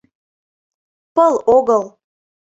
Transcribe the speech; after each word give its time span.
—Пыл 1.15 1.33
огыл. 1.57 1.83